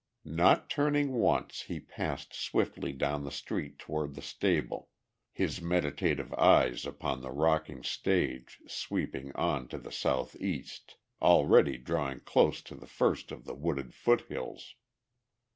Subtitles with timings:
[0.25, 4.89] Not turning once he passed swiftly down the street toward the stable,
[5.31, 12.21] his meditative eyes upon the rocking stage sweeping on to the south east, already drawing
[12.21, 14.73] close to the first of the wooded foothills.